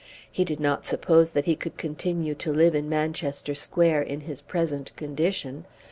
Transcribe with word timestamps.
He 0.31 0.43
did 0.43 0.59
not 0.59 0.83
suppose 0.83 1.29
that 1.33 1.45
he 1.45 1.55
could 1.55 1.77
continue 1.77 2.33
to 2.33 2.51
live 2.51 2.73
in 2.73 2.89
Manchester 2.89 3.53
Square 3.53 4.01
in 4.01 4.21
his 4.21 4.41
present 4.41 4.95
condition. 4.95 5.65